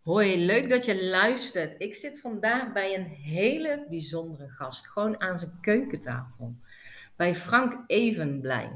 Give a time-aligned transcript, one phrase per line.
[0.00, 1.74] Hoi, leuk dat je luistert.
[1.78, 6.54] Ik zit vandaag bij een hele bijzondere gast, gewoon aan zijn keukentafel.
[7.16, 8.70] Bij Frank Evenblij.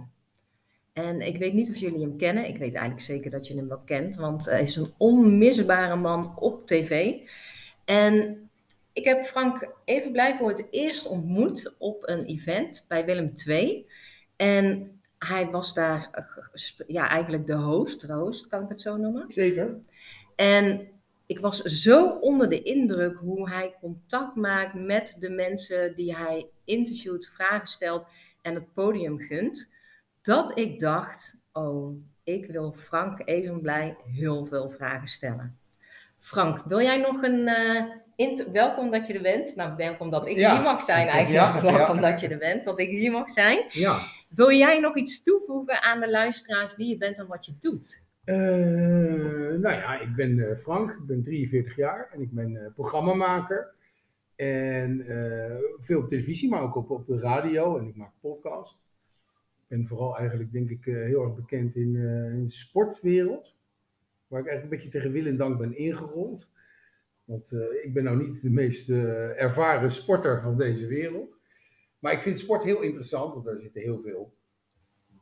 [0.92, 2.48] En ik weet niet of jullie hem kennen.
[2.48, 6.38] Ik weet eigenlijk zeker dat je hem wel kent, want hij is een onmisbare man
[6.38, 7.14] op tv.
[7.84, 8.48] En
[8.92, 13.86] ik heb Frank Evenblij voor het eerst ontmoet op een event bij Willem II.
[14.36, 16.24] En hij was daar
[16.86, 19.32] ja, eigenlijk de host, de host, kan ik het zo noemen?
[19.32, 19.78] Zeker.
[20.36, 20.88] En
[21.26, 26.48] ik was zo onder de indruk hoe hij contact maakt met de mensen die hij
[26.64, 28.06] interviewt, vragen stelt
[28.42, 29.72] en het podium gunt,
[30.22, 35.58] dat ik dacht, oh, ik wil Frank even blij heel veel vragen stellen.
[36.18, 37.48] Frank, wil jij nog een
[38.16, 39.56] uh, welkom dat je er bent?
[39.56, 41.62] Nou, welkom dat ik hier mag zijn eigenlijk.
[41.62, 43.64] Ja, welkom dat je er bent, dat ik hier mag zijn.
[43.68, 43.98] Ja.
[44.28, 48.04] Wil jij nog iets toevoegen aan de luisteraars wie je bent en wat je doet?
[48.24, 52.72] Uh, nou ja, ik ben uh, Frank, ik ben 43 jaar en ik ben uh,
[52.74, 53.72] programmamaker.
[54.36, 55.04] En
[55.78, 58.84] veel op televisie, maar ook op, op de radio en ik maak podcast.
[59.56, 61.96] Ik ben vooral eigenlijk, denk ik, heel erg bekend in,
[62.32, 63.56] in de sportwereld.
[64.26, 66.50] Waar ik eigenlijk een beetje tegen wil en dank ben ingerold.
[67.24, 71.36] Want ik ben nou niet de meest ervaren sporter van deze wereld.
[71.98, 74.34] Maar ik vind sport heel interessant, want daar zitten heel veel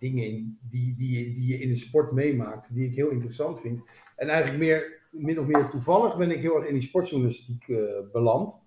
[0.02, 3.80] dingen in die, die, die je in een sport meemaakt, die ik heel interessant vind.
[4.16, 8.00] En eigenlijk meer, min of meer toevallig ben ik heel erg in die sportjournalistiek uh,
[8.12, 8.60] beland.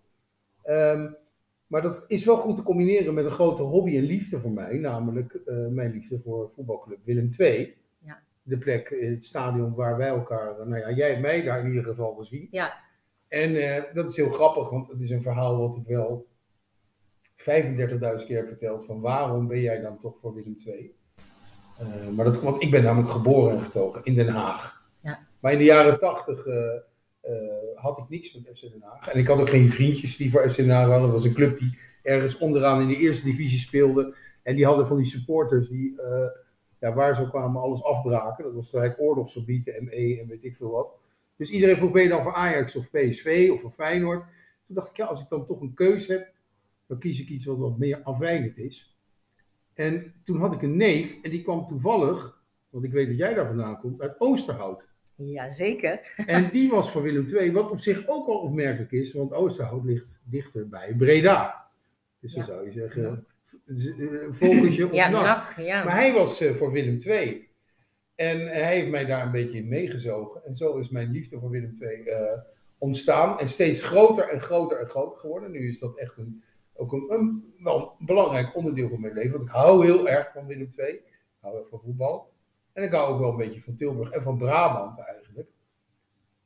[0.64, 1.12] Ehm,
[1.68, 4.78] maar dat is wel goed te combineren met een grote hobby en liefde voor mij,
[4.78, 7.76] namelijk uh, mijn liefde voor voetbalclub Willem II.
[8.00, 8.22] Ja.
[8.44, 11.84] De plek, het stadion waar wij elkaar, nou ja, jij hebt mij daar in ieder
[11.84, 12.48] geval gezien.
[12.52, 12.74] Ja.
[13.28, 16.28] En uh, dat is heel grappig, want het is een verhaal wat ik wel
[17.36, 20.96] 35.000 keer verteld van waarom ben jij dan toch voor Willem II?
[21.82, 24.90] Uh, maar dat, want ik ben namelijk geboren en getogen in Den Haag.
[25.02, 25.28] Ja.
[25.40, 26.56] Maar in de jaren tachtig uh,
[27.76, 29.08] had ik niks met FC Den Haag.
[29.08, 31.02] En ik had ook geen vriendjes die voor FC Den Haag hadden.
[31.02, 34.16] Dat was een club die ergens onderaan in de eerste divisie speelde.
[34.44, 36.02] En die hadden van die supporters die,
[36.80, 38.44] ja, waar ze kwamen, alles afbraken.
[38.44, 40.94] Dat was gelijk oorlogsgebied, de ME en weet ik veel wat.
[41.38, 44.24] Dus iedereen vroeg, ben je dan voor Ajax of PSV of voor Feyenoord?
[44.66, 46.32] Toen dacht ik, ja, als ik dan toch een keus heb,
[46.88, 48.95] dan kies ik iets wat wat meer afwijkend is.
[49.76, 53.34] En toen had ik een neef en die kwam toevallig, want ik weet dat jij
[53.34, 54.88] daar vandaan komt, uit Oosterhout.
[55.16, 56.14] Jazeker.
[56.26, 59.84] En die was voor Willem II, wat op zich ook al opmerkelijk is, want Oosterhout
[59.84, 61.68] ligt dichter bij Breda.
[62.20, 63.26] Dus dan zou je zeggen,
[63.66, 65.58] een volketje op ja, nak.
[65.58, 65.84] Ja.
[65.84, 67.48] Maar hij was uh, voor Willem II.
[68.16, 70.46] En uh, hij heeft mij daar een beetje in meegezogen.
[70.46, 72.16] En zo is mijn liefde voor Willem II uh,
[72.78, 73.40] ontstaan.
[73.40, 75.52] En steeds groter en groter en groter geworden.
[75.52, 76.44] Nu is dat echt een
[76.76, 79.32] ook een, een, wel een belangrijk onderdeel van mijn leven.
[79.32, 80.94] Want ik hou heel erg van Willem II.
[80.94, 81.04] Ik
[81.40, 82.34] hou erg van voetbal.
[82.74, 85.50] En ik hou ook wel een beetje van Tilburg en van Brabant eigenlijk.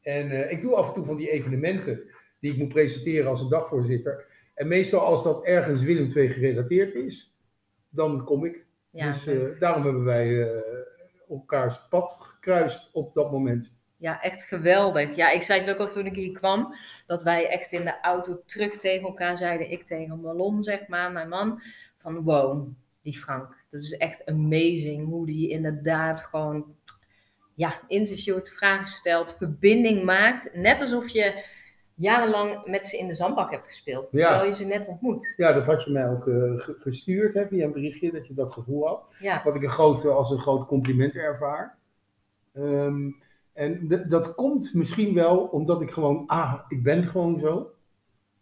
[0.02, 2.02] En uh, ik doe af en toe van die evenementen
[2.40, 4.26] die ik moet presenteren als een dagvoorzitter.
[4.54, 7.36] En meestal als dat ergens Willem II gerelateerd is,
[7.90, 8.68] dan kom ik.
[8.90, 10.62] Ja, dus uh, daarom hebben wij uh,
[11.30, 13.79] elkaars pad gekruist op dat moment.
[14.00, 15.16] Ja, echt geweldig.
[15.16, 16.74] Ja, ik zei het ook al toen ik hier kwam,
[17.06, 21.12] dat wij echt in de auto terug tegen elkaar zeiden, ik tegen Malon, zeg maar,
[21.12, 21.62] mijn man,
[21.96, 22.68] van wow,
[23.02, 23.56] die Frank.
[23.72, 26.76] Dat is echt amazing hoe die inderdaad gewoon,
[27.56, 30.54] ja, interviewt, vragen stelt, verbinding maakt.
[30.54, 31.44] Net alsof je
[31.96, 35.34] jarenlang met ze in de zandbak hebt gespeeld, terwijl je ze net ontmoet.
[35.38, 38.54] Ja, dat had je mij ook uh, gestuurd, hè, via een berichtje, dat je dat
[38.54, 39.18] gevoel had.
[39.22, 39.42] Ja.
[39.44, 41.78] Wat ik een groot, als een groot compliment ervaar.
[42.54, 43.18] Um,
[43.60, 47.72] en dat komt misschien wel omdat ik gewoon, ah, ik ben gewoon zo.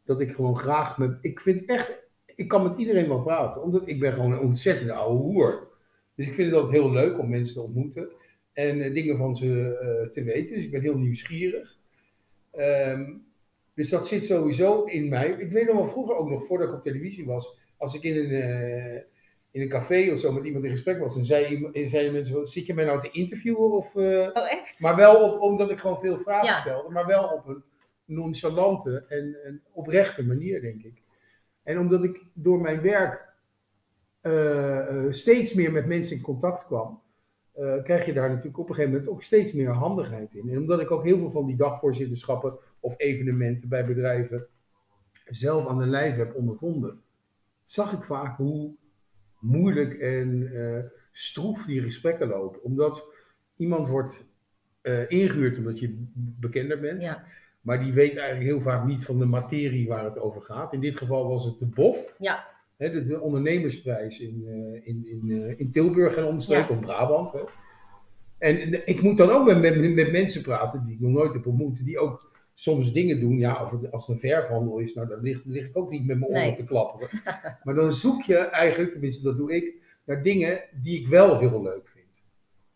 [0.03, 1.93] Dat ik gewoon graag met, ik vind echt,
[2.35, 3.61] ik kan met iedereen wel praten.
[3.61, 5.67] Omdat ik ben gewoon een ontzettende oude hoer.
[6.15, 8.07] Dus ik vind het altijd heel leuk om mensen te ontmoeten.
[8.53, 10.55] En uh, dingen van ze uh, te weten.
[10.55, 11.77] Dus ik ben heel nieuwsgierig.
[12.55, 13.25] Um,
[13.73, 15.29] dus dat zit sowieso in mij.
[15.29, 17.55] Ik weet nog wel vroeger ook nog, voordat ik op televisie was.
[17.77, 19.01] Als ik in een, uh,
[19.51, 22.65] in een café of zo met iemand in gesprek was, dan zei, zeiden mensen: Zit
[22.65, 23.71] je mij nou te interviewen?
[23.71, 24.79] Of, uh, oh, echt?
[24.79, 26.59] Maar wel op, omdat ik gewoon veel vragen ja.
[26.59, 27.63] stelde, maar wel op een
[28.05, 31.01] nonchalante en, en oprechte manier, denk ik.
[31.63, 33.25] En omdat ik door mijn werk
[34.21, 37.01] uh, steeds meer met mensen in contact kwam,
[37.55, 40.49] uh, krijg je daar natuurlijk op een gegeven moment ook steeds meer handigheid in.
[40.49, 44.47] En omdat ik ook heel veel van die dagvoorzitterschappen of evenementen bij bedrijven
[45.25, 47.01] zelf aan de lijf heb ondervonden,
[47.65, 48.73] zag ik vaak hoe
[49.39, 50.79] moeilijk en uh,
[51.11, 52.63] stroef die gesprekken lopen.
[52.63, 53.05] Omdat
[53.55, 54.25] iemand wordt
[54.81, 57.03] uh, ingehuurd omdat je bekender bent.
[57.03, 57.23] Ja.
[57.61, 60.73] Maar die weet eigenlijk heel vaak niet van de materie waar het over gaat.
[60.73, 62.15] In dit geval was het de BOF.
[62.19, 62.47] Ja.
[62.77, 66.79] Hè, de ondernemersprijs in, uh, in, in, in Tilburg en omstreken, ja.
[66.79, 67.31] of Brabant.
[67.31, 67.39] Hè.
[68.37, 71.45] En ik moet dan ook met, met, met mensen praten die ik nog nooit heb
[71.45, 71.85] ontmoet.
[71.85, 73.37] Die ook soms dingen doen.
[73.37, 76.05] Ja, of het, als het een verfhandel is, nou dan lig, lig ik ook niet
[76.05, 76.53] met mijn oren Nee.
[76.53, 77.09] te klapperen.
[77.63, 81.61] maar dan zoek je eigenlijk, tenminste dat doe ik, naar dingen die ik wel heel
[81.61, 82.23] leuk vind.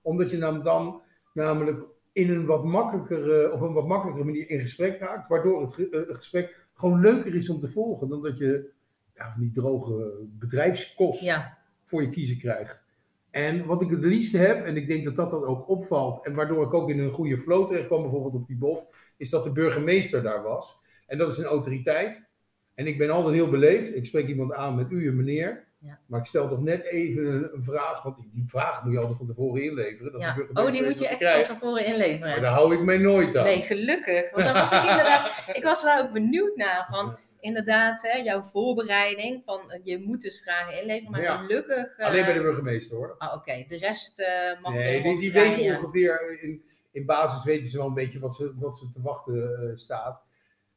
[0.01, 1.01] Omdat je dan, dan
[1.33, 5.28] namelijk in een wat makkelijkere, op een wat makkelijkere manier in gesprek raakt.
[5.28, 8.10] Waardoor het eh, het gesprek gewoon leuker is om te volgen.
[8.10, 8.69] Dan dat je
[9.16, 12.84] ja, van die droge bedrijfskost Ja, voor je kiezen krijgt.
[13.31, 16.33] En wat ik het liefste heb, en ik denk dat dat dan ook opvalt, en
[16.33, 18.86] waardoor ik ook in een goede flow terecht kwam, bijvoorbeeld op die BOF,
[19.18, 20.78] is dat de burgemeester daar was.
[21.07, 22.30] En dat is een autoriteit.
[22.75, 23.95] En ik ben altijd heel beleefd.
[23.95, 25.69] Ik spreek iemand aan met u en meneer.
[25.78, 26.00] Ja.
[26.07, 29.00] Maar ik stel toch net even een, een vraag, want die, die vraag moet je
[29.00, 30.12] altijd van tevoren inleveren.
[30.12, 30.34] Dat ja.
[30.34, 32.30] de Oh, die moet je echt van tevoren inleveren.
[32.30, 33.44] Maar daar hou ik mij nooit aan.
[33.44, 34.31] Nee, gelukkig.
[34.31, 35.44] Want daar was ik inderdaad.
[35.54, 36.88] Ik was daar ook benieuwd naar.
[36.89, 39.44] Van inderdaad, hè, jouw voorbereiding.
[39.46, 41.12] Van eh, je moet dus vragen inleveren.
[41.12, 41.38] Maar Ja.
[41.38, 41.98] gelukkig.
[41.98, 43.16] eh, Alleen bij de burgemeester hoor.
[43.18, 47.78] ah, Oké, de rest eh, mag Nee, die, weten ongeveer, in, in basis weten ze
[47.78, 50.24] wel een beetje wat ze, wat ze te wachten staat.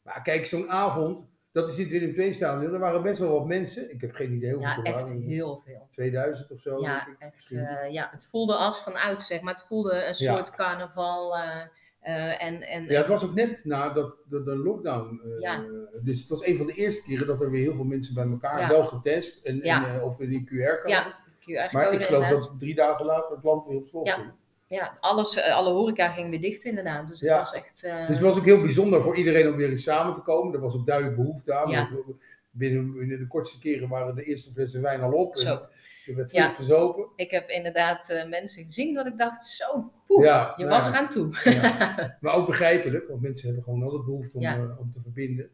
[0.02, 3.32] Maar kijk, zo'n avond, dat is in het Willem II stadion, er waren best wel
[3.32, 3.90] wat mensen.
[3.90, 5.22] Ik heb geen idee hoeveel Ja, er echt waren.
[5.22, 5.86] heel veel.
[5.90, 6.80] 2000 of zo.
[6.80, 7.48] Ja, denk ik, echt,
[7.92, 9.54] ja, het voelde als van oud, zeg maar.
[9.54, 10.12] Het voelde een Ja.
[10.14, 11.36] soort carnaval.
[11.36, 11.60] eh,
[12.04, 15.20] eh, en, en, ja, het was ook net na dat, de, de lockdown.
[15.24, 15.64] eh, Ja.
[16.02, 18.24] Dus het was een van de eerste keren dat er weer heel veel mensen bij
[18.26, 18.68] elkaar Ja.
[18.68, 19.44] wel getest.
[19.44, 19.86] En, Ja.
[19.88, 20.88] en, eh, of in die QR-code.
[21.46, 22.48] ja, maar ik geloof inderdaad.
[22.50, 24.14] dat drie dagen later het land weer op slot Ja.
[24.14, 24.30] ging.
[24.66, 27.08] Ja, alles, alle horeca ging weer dicht inderdaad.
[27.08, 27.80] Dus het was echt...
[27.82, 30.54] Dus het was ook heel bijzonder voor iedereen om weer eens samen te komen.
[30.54, 31.88] Er was ook duidelijk behoefte aan.
[32.50, 35.34] Binnen, binnen de kortste keren waren de eerste flessen wijn al op.
[35.34, 35.60] En Zo.
[36.06, 37.06] er werd verzopen.
[37.16, 39.90] Ik heb inderdaad mensen gezien dat ik dacht, zo,
[40.22, 41.28] Ja, je nou was eraan toe.
[41.44, 41.94] Ja.
[42.20, 44.56] Maar ook begrijpelijk, want mensen hebben gewoon altijd behoefte om, Ja.
[44.56, 45.50] eh, om te verbinden.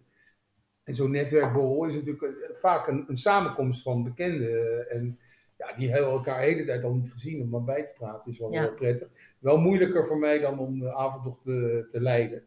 [0.85, 4.49] En zo'n netwerkborrel is natuurlijk eh, vaak een, een samenkomst van bekenden.
[4.51, 5.19] eh, en
[5.57, 7.43] ja, die hebben elkaar de hele tijd al niet gezien.
[7.43, 8.67] Om dan bij te praten is wel Ja.
[8.67, 9.09] prettig.
[9.39, 12.43] Wel moeilijker voor mij dan om de avond te, te leiden.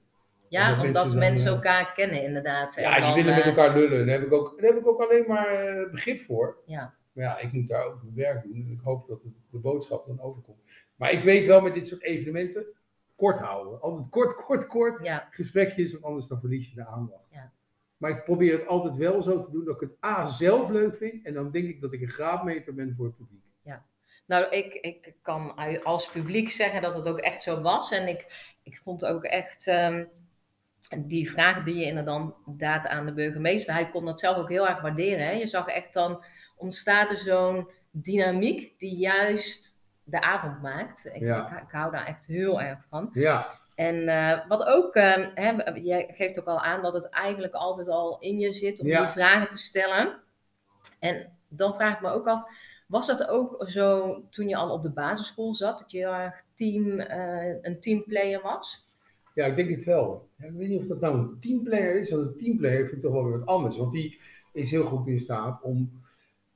[0.47, 2.75] Ja, Omdat omdat mensen dan, elkaar kennen inderdaad.
[2.77, 4.05] En Ja, die dan, willen met elkaar lullen.
[4.07, 6.57] Daar heb ik ook, daar heb ik ook alleen maar begrip voor.
[6.65, 8.53] Ja, Maar ja, ik moet daar ook mijn werk doen.
[8.65, 10.57] En ik hoop dat de boodschap dan overkomt.
[10.95, 12.65] Maar ik weet wel met dit soort evenementen,
[13.15, 13.81] kort houden.
[13.81, 14.99] Altijd kort, kort, kort.
[15.03, 17.31] ja, Gesprekjes, want anders dan verlies je de aandacht.
[17.31, 17.51] Ja.
[17.97, 20.95] Maar ik probeer het altijd wel zo te doen dat ik het A zelf leuk
[20.95, 21.25] vind.
[21.25, 23.43] En dan denk ik dat ik een graadmeter ben voor het publiek.
[24.25, 27.91] nou, ik, ik kan als publiek zeggen dat het ook echt zo was.
[27.91, 30.05] En ik, ik vond ook echt ehm,
[30.97, 34.81] die vragen die je inderdaad aan de burgemeester, hij kon dat zelf ook heel erg
[34.81, 35.25] waarderen.
[35.25, 35.31] Hè?
[35.31, 36.23] Je zag echt dan
[36.55, 39.72] ontstaat er zo'n dynamiek die juist
[40.03, 41.05] de avond maakt.
[41.13, 41.51] Ik, Ja.
[41.57, 43.09] ik, ik hou daar echt heel erg van.
[43.13, 47.87] Ja, En eh, wat ook, hè, jij geeft ook al aan dat het eigenlijk altijd
[47.87, 49.01] al in je zit om Ja.
[49.03, 50.19] die vragen te stellen.
[50.99, 52.43] En dan vraag ik me ook af,
[52.87, 57.55] was dat ook zo toen je al op de basisschool zat, dat je team, eh,
[57.61, 58.83] een teamplayer was?
[59.33, 60.27] ja ik denk het wel.
[60.37, 62.09] Ik weet niet of dat nou een teamplayer is.
[62.11, 63.77] Want een teamplayer vind ik toch wel weer wat anders.
[63.77, 64.19] Want die
[64.51, 66.01] is heel goed in staat om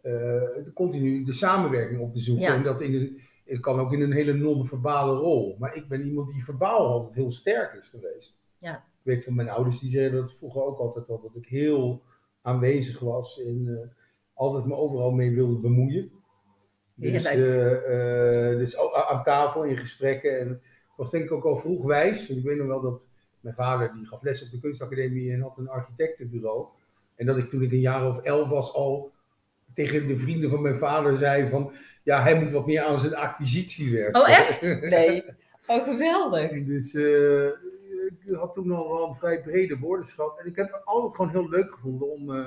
[0.01, 2.45] eh, de- continu de samenwerking op te zoeken.
[2.45, 2.53] Ja.
[2.53, 5.55] En dat in een, het kan ook in een hele non-verbale rol.
[5.59, 8.41] Maar ik ben iemand die verbaal altijd heel sterk is geweest.
[8.57, 8.75] Ja.
[8.75, 12.01] Ik weet van mijn ouders, die zeiden dat vroeger ook altijd al, dat ik heel
[12.41, 13.89] aanwezig was en eh,
[14.33, 16.11] altijd me overal mee wilde bemoeien.
[16.95, 18.77] Dus, eh, eh, dus
[19.09, 20.39] aan tafel in gesprekken.
[20.39, 22.27] En ik was denk ik ook al vroeg wijs.
[22.27, 23.07] Want ik weet nog wel dat
[23.39, 26.67] mijn vader, die gaf les op de kunstacademie en had een architectenbureau.
[27.15, 29.11] En dat ik toen ik een jaar of elf was al
[29.77, 31.71] tegen de vrienden van mijn vader zei van...
[32.03, 34.21] Ja, hij moet wat meer aan zijn acquisitie werken.
[34.21, 34.61] Oh, echt?
[34.89, 35.23] Nee.
[35.67, 36.65] Oh, geweldig.
[36.65, 40.39] Dus eh, ik had toen al wel een vrij brede woordenschat.
[40.39, 42.45] En ik heb het altijd gewoon heel leuk gevonden om, eh,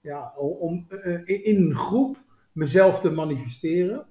[0.00, 2.16] ja, om, eh, in, een groep
[2.52, 4.06] mezelf te manifesteren.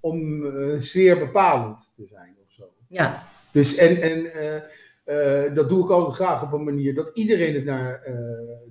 [0.00, 0.44] Om
[0.80, 2.72] sfeer bepalend te zijn of zo.
[2.88, 7.64] Ja, Dus en, en dat doe ik altijd graag op een manier dat iedereen het
[7.64, 8.00] naar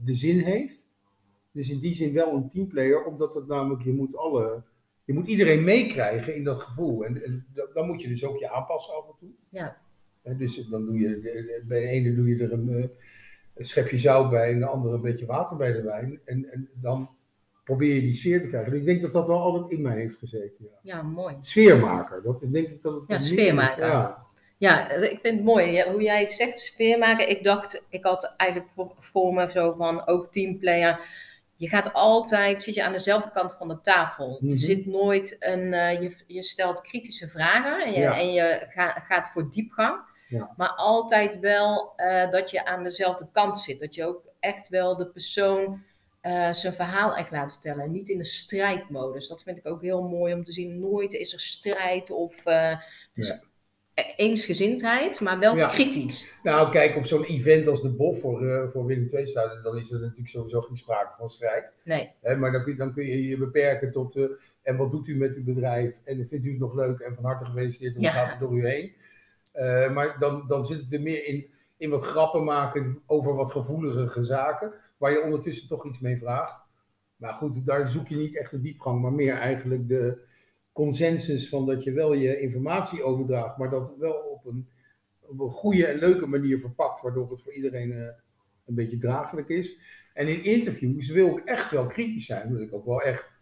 [0.04, 0.88] de zin heeft.
[1.52, 4.62] Dus in die zin wel een teamplayer, omdat het namelijk, je moet alle,
[5.06, 7.06] je moet iedereen meekrijgen in dat gevoel.
[7.06, 9.30] En, en da- dan moet je dus ook je aanpassen af en toe.
[9.50, 9.78] ja,
[10.38, 12.90] Dus dan doe je, bij de ene doe je er een, eh,
[13.56, 16.20] een schepje zout bij en de andere een beetje water bij de wijn.
[16.26, 17.10] En, en dan
[17.64, 18.72] probeer je die sfeer te krijgen.
[18.72, 20.58] Dus ik denk dat dat wel altijd in mij heeft gezeten.
[20.66, 20.70] Ja.
[20.82, 21.36] ja, mooi.
[21.40, 23.04] Sfeermaker, dat denk ik dat het...
[23.08, 23.86] Ja, sfeermaker.
[23.86, 24.26] Ja,
[24.58, 27.30] Ja, ik vind het mooi hoe jij het zegt, sfeer maken.
[27.30, 31.00] Ik dacht, ik had eigenlijk voor, voor me zo van, ook teamplayer.
[31.58, 34.42] Je gaat altijd, zit je aan dezelfde kant van de tafel.
[34.50, 38.18] Er zit nooit een, eh, je, je stelt kritische vragen en je, Ja.
[38.18, 40.00] en je ga- gaat voor diepgang.
[40.28, 40.54] Ja.
[40.58, 43.80] Maar altijd wel eh, dat je aan dezelfde kant zit.
[43.80, 45.84] Dat je ook echt wel de persoon
[46.22, 47.84] eh, zijn verhaal echt laat vertellen.
[47.84, 49.28] En niet in de strijdmodus.
[49.28, 50.80] Dat vind ik ook heel mooi om te zien.
[50.80, 52.44] Nooit is er strijd of...
[52.44, 52.80] het
[53.14, 53.40] is.
[54.16, 55.68] Eensgezindheid, maar wel Ja.
[55.68, 56.32] kritisch.
[56.44, 59.78] Nou, kijk, op zo'n event als de BOF voor, eh, voor Willem II staat, dan
[59.78, 61.74] is er natuurlijk sowieso geen sprake van strijd.
[61.84, 64.24] Nee, Hè, maar dan kun, je, dan kun je je beperken tot, eh,
[64.62, 65.96] en wat doet u met uw bedrijf?
[66.04, 67.00] En vindt u het nog leuk?
[67.00, 68.12] En van harte gefeliciteerd, en Ja.
[68.12, 68.92] gaat het door u heen?
[69.52, 73.52] Eh, maar dan, dan zit het er meer in, in wat grappen maken over wat
[73.52, 76.62] gevoelige zaken, waar je ondertussen toch iets mee vraagt.
[77.16, 80.18] Maar goed, daar zoek je niet echt de diepgang, maar meer eigenlijk de
[80.78, 84.68] consensus van dat je wel je informatie overdraagt, maar dat wel op een,
[85.20, 88.14] op een goede en leuke manier verpakt, waardoor het voor iedereen eh,
[88.66, 89.78] een beetje draaglijk is.
[90.14, 93.34] En in interviews wil ik echt wel kritisch zijn, omdat ik ook wel echt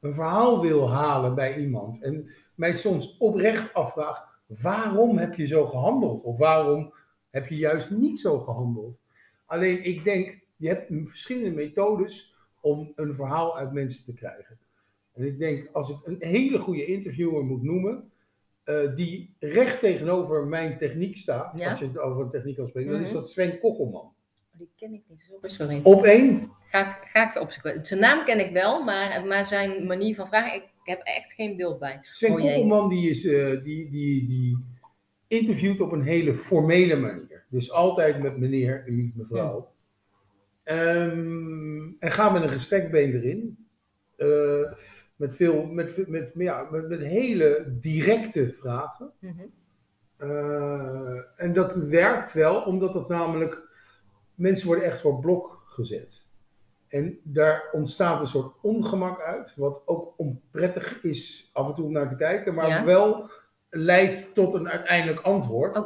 [0.00, 2.02] een verhaal wil halen bij iemand.
[2.02, 6.22] En mij soms oprecht afvraag, waarom heb je zo gehandeld?
[6.22, 6.92] Of waarom
[7.30, 9.00] heb je juist niet zo gehandeld?
[9.46, 14.59] Alleen ik denk, je hebt verschillende methodes om een verhaal uit mensen te krijgen.
[15.20, 18.10] En ik denk, als ik een hele goede interviewer moet noemen,
[18.64, 21.70] eh, die recht tegenover mijn techniek staat, Ja.
[21.70, 23.16] als je het over een techniek kan spreken, dan is Mhm.
[23.16, 24.12] dat Sven Kokkelman.
[24.52, 25.20] die ken ik niet.
[25.30, 25.80] Sorry, sorry.
[25.82, 27.86] Op één, Ga, ik- ga ik opzoeken.
[27.86, 31.56] Zijn naam ken ik wel, maar, maar zijn manier van vragen, ik heb echt geen
[31.56, 31.98] beeld bij.
[32.02, 32.40] Sven Oh.
[32.40, 34.64] Kokkelman die, is, eh, die, die, die
[35.26, 37.44] interviewt op een hele formele manier.
[37.48, 39.68] Dus altijd met meneer, u, mevrouw.
[40.62, 43.66] Ehm, en ga met een gestrekt been erin.
[44.20, 44.72] Eh,
[45.16, 49.12] met, veel, met, met, ja, met, met hele directe vragen.
[49.18, 49.32] Mhm.
[50.16, 53.68] Eh, en dat werkt wel, omdat dat namelijk.
[54.34, 56.26] Mensen worden echt voor blok gezet.
[56.88, 61.92] En daar ontstaat een soort ongemak uit, wat ook onprettig is af en toe om
[61.92, 62.84] naar te kijken, maar Ja.
[62.84, 63.30] wel
[63.68, 65.76] leidt tot een uiteindelijk antwoord.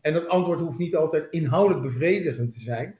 [0.00, 2.98] En dat antwoord hoeft niet altijd inhoudelijk bevredigend te zijn,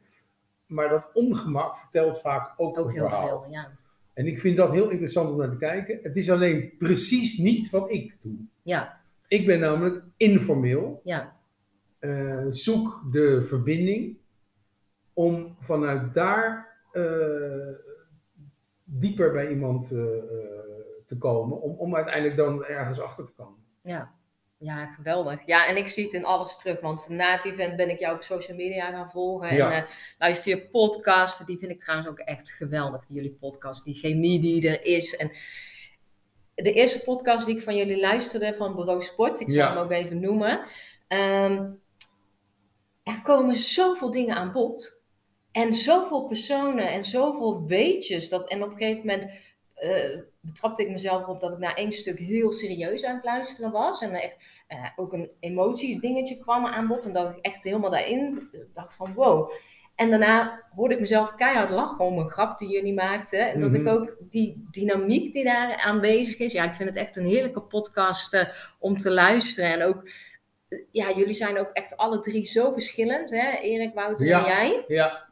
[0.66, 3.42] maar dat ongemak vertelt vaak ook, ook een heel verhaal.
[3.42, 3.80] veel, ja.
[4.12, 5.98] En ik vind dat heel interessant om naar te kijken.
[6.02, 8.36] Het is alleen precies niet wat ik doe.
[8.62, 11.36] Ja, Ik ben namelijk informeel, ja,
[11.98, 14.16] eh, zoek de verbinding
[15.12, 17.74] om vanuit daar eh,
[18.84, 19.98] dieper bij iemand eh,
[21.06, 23.58] te komen, om, om uiteindelijk dan ergens achter te komen.
[23.82, 24.20] ja.
[24.62, 25.46] Ja, geweldig.
[25.46, 28.14] Ja, en ik zie het in alles terug, want na het event ben ik jou
[28.16, 29.54] op social media gaan volgen.
[29.54, 29.72] Ja.
[29.72, 33.84] En eh, luister je podcast, die vind ik trouwens ook echt geweldig, jullie podcast.
[33.84, 35.16] Die chemie die er is.
[35.16, 35.30] En
[36.54, 39.68] de eerste podcast die ik van jullie luisterde, van Bureau Sport, ik zal Ja.
[39.68, 40.60] hem ook even noemen.
[41.08, 41.70] Ehm,
[43.02, 45.00] er komen zoveel dingen aan bod.
[45.52, 48.28] En zoveel personen en zoveel weetjes.
[48.28, 49.30] Dat, en op een gegeven moment
[49.82, 53.70] eh, betrapte ik mezelf op dat ik na één stuk heel serieus aan het luisteren
[53.70, 54.02] was.
[54.02, 54.36] En er echt
[54.66, 57.06] eh, ook een emotie dingetje kwam aan bod.
[57.06, 59.52] En dat ik echt helemaal daarin dacht van wow.
[59.94, 63.50] En daarna hoorde ik mezelf keihard lachen om een grap die jullie maakten.
[63.52, 63.80] En dat Mhm.
[63.80, 66.52] ik ook die dynamiek die daar aanwezig is.
[66.52, 68.48] Ja, ik vind het echt een heerlijke podcast eh,
[68.78, 69.70] om te luisteren.
[69.70, 70.08] En ook,
[70.90, 73.30] ja, jullie zijn ook echt alle drie zo verschillend.
[73.30, 73.50] Hè?
[73.58, 74.38] Erik, Wouter Ja.
[74.38, 74.84] en jij.
[74.86, 75.31] Ja,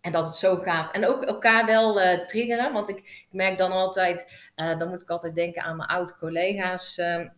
[0.00, 0.90] En dat is zo gaaf.
[0.92, 2.72] En ook elkaar wel eh, triggeren.
[2.72, 6.16] Want ik, ik merk dan altijd, eh, dan moet ik altijd denken aan mijn oude
[6.16, 7.28] collega's eh,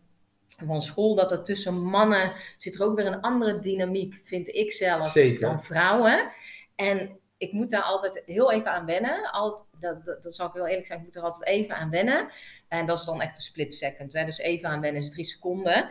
[0.47, 1.15] van school.
[1.15, 5.39] Dat er tussen mannen zit er ook weer een andere dynamiek, vind ik zelf, Zeker.
[5.41, 6.29] dan vrouwen.
[6.75, 9.31] En ik moet daar altijd heel even aan wennen.
[9.31, 11.89] Al, dat, dat, dat zal ik wel eerlijk zijn, ik moet er altijd even aan
[11.89, 12.29] wennen.
[12.67, 14.13] En dat is dan echt een split second.
[14.13, 14.25] Hè?
[14.25, 15.89] Dus even aan wennen is drie seconden.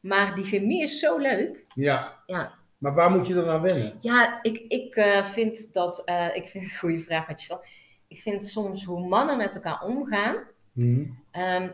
[0.00, 1.64] Maar die chemie is zo leuk.
[1.74, 2.22] ja.
[2.26, 2.60] Ja.
[2.82, 3.92] Maar waar moet je dan aan wennen?
[4.00, 6.02] Ja, ik, ik eh, vind dat.
[6.04, 7.64] eh, ik vind het een goede vraag wat je stelt.
[8.08, 10.36] Ik vind soms hoe mannen met elkaar omgaan.
[10.72, 11.04] Mhm.
[11.30, 11.68] ehm,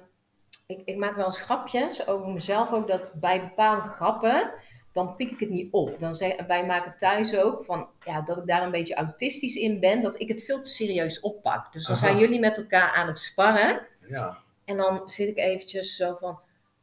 [0.67, 2.88] ik, ik maak wel eens grapjes over mezelf ook.
[2.88, 4.50] Dat bij bepaalde grappen.
[4.93, 5.97] dan pik ik het niet op.
[6.00, 7.88] Dan zeg, wij maken thuis ook van.
[8.05, 10.03] Ja, dat ik daar een beetje autistisch in ben.
[10.03, 11.73] Dat ik het veel te serieus oppak.
[11.73, 12.07] Dus dan Aha.
[12.07, 13.87] zijn jullie met elkaar aan het sparren.
[14.09, 14.38] Ja.
[14.65, 16.38] En dan zit ik eventjes zo van.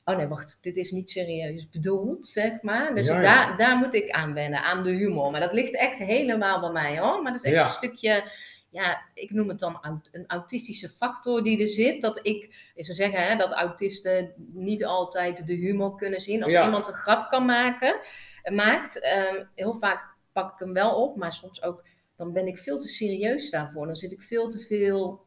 [0.05, 2.95] Oh nee, wacht, dit is niet serieus bedoeld, zeg maar.
[2.95, 3.21] Dus Ja, ja.
[3.21, 5.31] Daar, daar moet ik aan wennen, aan de humor.
[5.31, 7.21] Maar dat ligt echt helemaal bij mij hoor.
[7.21, 7.61] Maar dat is echt Ja.
[7.61, 8.31] een stukje,
[8.69, 9.79] ja, ik noem het dan
[10.11, 12.01] een autistische factor die er zit.
[12.01, 16.43] Dat ik, ze zeggen hè, dat autisten niet altijd de humor kunnen zien.
[16.43, 17.95] Als iemand een grap kan maken,
[18.43, 21.83] eh, maakt, ehm, heel vaak pak ik hem wel op, maar soms ook,
[22.17, 23.85] dan ben ik veel te serieus daarvoor.
[23.85, 25.23] Dan zit ik veel te veel.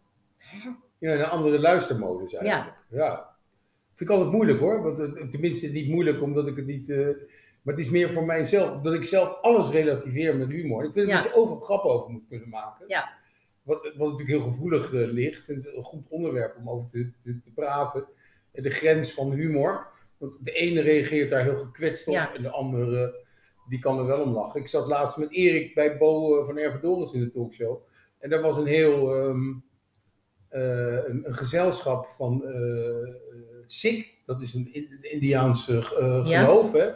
[0.99, 2.77] Ja, een andere luistermodus eigenlijk.
[2.89, 3.28] Ja.
[3.99, 4.83] Vind ik altijd moeilijk hoor.
[4.83, 6.91] Want, tenminste, niet moeilijk omdat ik het niet.
[6.91, 7.07] eh,
[7.63, 8.81] maar het is meer voor mijzelf.
[8.83, 10.85] Dat ik zelf alles relativeer met humor.
[10.85, 11.15] Ik vind Ja.
[11.23, 12.85] dat je overal grappen over moet kunnen maken.
[12.89, 13.09] Ja.
[13.63, 15.49] Wat, wat natuurlijk heel gevoelig eh, ligt.
[15.49, 18.07] En het is een goed onderwerp om over te, te, te praten.
[18.53, 19.87] En de grens van humor.
[20.19, 22.15] Want de ene reageert daar heel gekwetst op.
[22.15, 22.35] Ja.
[22.35, 23.27] En de andere
[23.69, 24.61] die kan er wel om lachen.
[24.61, 27.79] Ik zat laatst met Erik bij Bo eh, van Ervedoris in de talkshow.
[28.19, 29.15] En daar was een heel.
[29.17, 29.53] ehm,
[30.49, 33.15] eh, een, een gezelschap van eh,
[33.69, 36.45] eh, SICK, Dat is een In- Indiaans eh, Ja.
[36.45, 36.73] geloof.
[36.73, 36.91] Hè?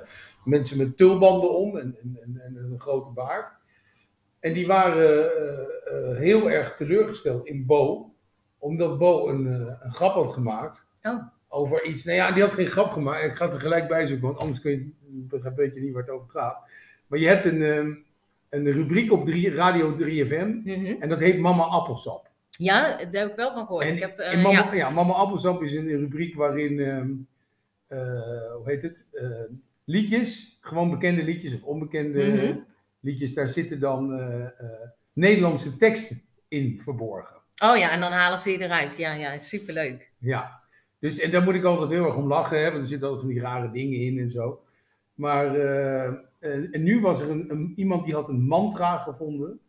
[0.45, 3.53] Mensen met tulbanden om en, en, en, en een grote baard.
[4.41, 8.15] En die waren eh, eh, heel erg teleurgesteld in Bo.
[8.59, 12.05] Omdat Bo een, eh, een grap had gemaakt Oh, over iets.
[12.05, 13.25] Nou ja, die had geen grap gemaakt.
[13.25, 16.11] Ik ga er gelijk bij zoeken, want anders kun je, weet je niet waar het
[16.11, 16.71] over gaat.
[17.07, 17.61] Maar je hebt een,
[18.49, 21.01] een rubriek op drie, Radio 3FM mhm.
[21.01, 22.31] en dat heet Mama Appelsap.
[22.59, 23.85] Ja, daar heb ik wel van gehoord.
[23.87, 24.75] En ik heb, eh, Mama, ja.
[24.75, 24.91] ja.
[24.91, 27.11] Mama Appelsap is een rubriek waarin, ehm,
[27.87, 29.29] eh, hoe heet het, Eh,
[29.85, 32.59] liedjes, gewoon bekende liedjes of onbekende Mhm.
[33.01, 34.21] liedjes, daar zitten dan
[35.13, 37.37] Nederlandse teksten in verborgen.
[37.63, 38.97] Oh ja, en dan halen ze die eruit.
[38.97, 40.11] Ja, ja, superleuk.
[40.19, 40.61] Ja,
[40.99, 43.25] dus en daar moet ik altijd heel erg om lachen, hè, want er zitten altijd
[43.27, 44.63] van die rare dingen in en zo.
[45.15, 45.55] Maar
[46.39, 49.61] en, en nu was er een, een- iemand die had een mantra gevonden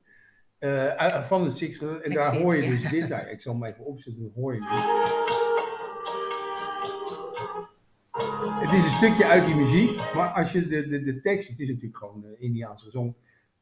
[0.63, 1.77] eh, uit- van het Six.
[1.79, 3.10] En Ik daar hoor je dus dit.
[3.10, 4.70] Nou, ik zal hem even opzetten, dan hoor je dit.
[8.60, 11.60] Het is een stukje uit die muziek, maar als je de, de, de tekst, het
[11.60, 13.15] is natuurlijk gewoon eh, Indiaans gezongen,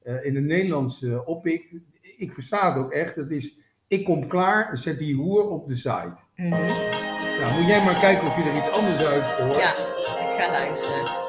[0.04, 1.74] eh, in het Nederlands eh, oppikt.
[2.18, 3.16] Ik versta het ook echt.
[3.16, 3.56] Het is,
[3.88, 6.22] ik kom klaar, zet die hoer op de site.
[6.36, 6.50] Mhm.
[6.50, 9.56] Nou, moet jij maar kijken of je er iets anders uit hoort.
[9.56, 11.21] Ja, ik ga luisteren.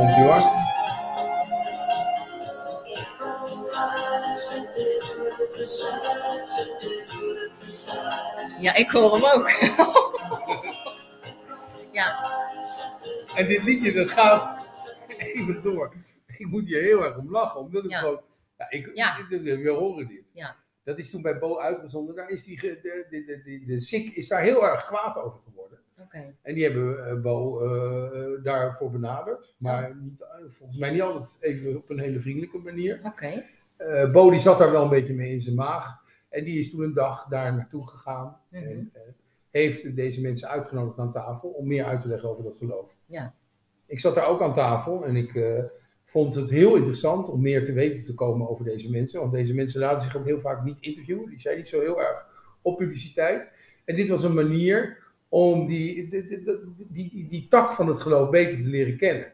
[0.00, 0.40] Komt ie hoor.
[8.60, 9.50] Ja, ik hoor hem ook.
[11.92, 12.06] ja,
[13.36, 14.66] En dit liedje, dat gaat
[15.18, 15.94] even door.
[16.36, 17.98] Ik moet hier heel erg om lachen, omdat het Ja.
[17.98, 18.20] gewoon...
[18.58, 19.16] Ja, ik, Ja.
[19.18, 20.30] ik- we horen dit.
[20.34, 20.56] ja.
[20.84, 22.14] Dat is toen bij Bo uitgezonden.
[22.14, 25.40] Daar is die, de, de, de, de, de SIK is daar heel erg kwaad over
[25.44, 25.79] geworden.
[26.42, 29.54] En die hebben eh, Bo eh, daarvoor benaderd.
[29.58, 33.00] Maar niet, volgens mij niet altijd even op een hele vriendelijke manier.
[33.04, 33.42] Oké.
[33.80, 35.98] Eh, Bo die zat daar wel een beetje mee in zijn maag.
[36.28, 38.36] En die is toen een dag daar naartoe gegaan.
[38.48, 38.64] Mhm.
[38.64, 39.00] En eh,
[39.50, 42.96] heeft deze mensen uitgenodigd aan tafel om meer uit te leggen over dat geloof.
[43.06, 43.34] Ja.
[43.86, 45.64] Ik zat daar ook aan tafel en ik eh,
[46.04, 49.20] vond het heel interessant om meer te weten te komen over deze mensen.
[49.20, 51.28] Want deze mensen laten zich ook heel vaak niet interviewen.
[51.28, 52.26] Die zijn niet zo heel erg
[52.62, 53.48] op publiciteit.
[53.84, 54.99] En dit was een manier
[55.32, 56.44] om die, die,
[56.88, 59.32] die, die, tak van het geloof beter te leren kennen.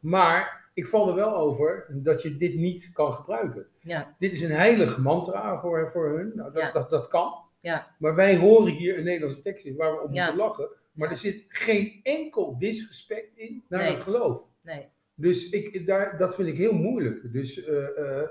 [0.00, 3.66] Maar ik val er wel over dat je dit niet kan gebruiken.
[3.80, 6.32] Ja, Dit is een heilig mantra voor, voor hun.
[6.34, 6.72] Nou, dat, Ja.
[6.72, 7.34] dat, dat kan.
[7.60, 10.68] ja, Maar wij horen hier een Nederlandse tekst in waar we op moeten lachen.
[10.92, 13.90] Maar er zit geen enkel disrespect in naar Nee.
[13.90, 14.48] het geloof.
[14.62, 14.86] nee.
[15.16, 17.32] Dus ik, daar, dat vind ik heel moeilijk.
[17.32, 18.28] Dus eh, eh,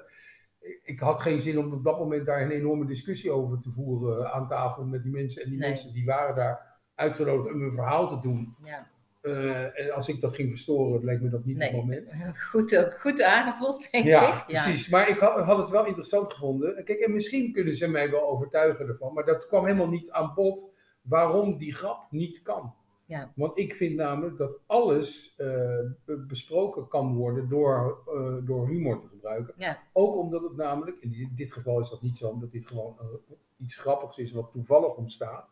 [0.83, 4.31] ik had geen zin om op dat moment daar een enorme discussie over te voeren
[4.31, 5.43] aan tafel met die mensen.
[5.43, 5.69] En die Nee.
[5.69, 8.55] mensen die waren daar uitgenodigd om hun verhaal te doen.
[8.63, 8.91] Ja.
[9.21, 11.67] Eh, en als ik dat ging verstoren, leek me dat niet Nee.
[11.67, 12.11] het moment.
[12.51, 14.45] Goed, eh, goed aangevoeld, denk Ja, ik.
[14.45, 14.89] precies.
[14.89, 16.83] Maar ik had, had het wel interessant gevonden.
[16.83, 19.13] Kijk, en misschien kunnen ze mij wel overtuigen ervan.
[19.13, 20.67] Maar dat kwam helemaal niet aan bod
[21.01, 22.73] waarom die grap niet kan.
[23.13, 23.31] Ja.
[23.35, 25.47] Want ik vind namelijk dat alles eh,
[26.05, 29.53] be- besproken kan worden door, eh, door humor te gebruiken.
[29.57, 29.77] Ja.
[29.93, 33.05] Ook omdat het namelijk, in dit- geval is dat niet zo, omdat dit gewoon eh,
[33.57, 35.49] iets grappigs is wat toevallig ontstaat.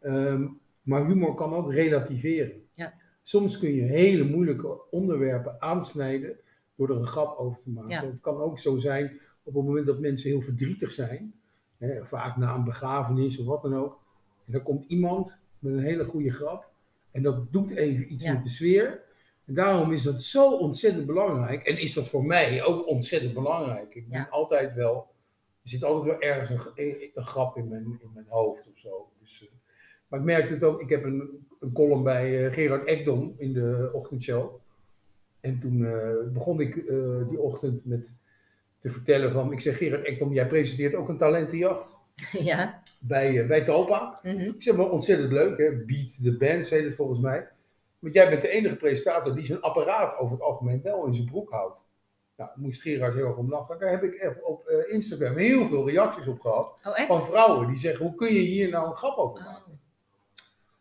[0.00, 0.46] Ehm,
[0.82, 2.62] maar humor kan ook relativeren.
[2.74, 2.92] Ja.
[3.22, 6.36] Soms kun je hele moeilijke onderwerpen aansnijden
[6.76, 8.10] door er een grap over te maken.
[8.10, 11.34] Het kan ook zo zijn op het moment dat mensen heel verdrietig zijn,
[11.78, 13.98] hè, vaak na een begrafenis of wat dan ook.
[14.46, 16.72] En dan komt iemand met een hele goede grap
[17.14, 18.32] en dat doet even iets Ja.
[18.32, 19.00] met de sfeer.
[19.44, 21.62] En daarom is dat zo ontzettend belangrijk.
[21.66, 23.94] En is dat voor mij ook ontzettend belangrijk.
[23.94, 24.26] Ik ben Ja.
[24.30, 24.96] altijd wel,
[25.62, 29.08] er zit altijd wel ergens een, een grap in mijn, in mijn hoofd of zo.
[29.20, 29.48] Dus, eh,
[30.08, 33.52] maar ik merkte het ook, ik heb een, een column bij eh, Gerard Ekdom in
[33.52, 34.54] de ochtendshow.
[35.40, 36.74] En toen eh, begon ik
[37.28, 38.12] die ochtend met
[38.78, 41.94] te vertellen van, ik zeg Gerard Ekdom, jij presenteert ook een talentenjacht
[42.32, 42.82] Ja.
[43.06, 44.18] Bij, eh, bij Topa.
[44.22, 44.40] mhm.
[44.40, 45.76] Ik zeg maar ontzettend leuk, hè?
[45.84, 47.48] Beat the Band, heet het volgens mij.
[47.98, 51.26] Want jij bent de enige presentator die zijn apparaat over het algemeen wel in zijn
[51.26, 51.84] broek houdt.
[52.36, 53.78] Nou, moest Gerard heel erg om lachen.
[53.78, 56.78] Daar heb ik op eh, Instagram heel veel reacties op gehad.
[56.84, 57.00] Oh?
[57.06, 59.72] Van vrouwen die zeggen, hoe kun je hier nou een grap over maken?
[59.72, 59.78] Oh,